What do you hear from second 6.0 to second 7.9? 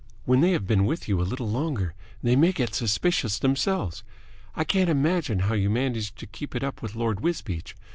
to keep it up with Lord Wisbeach.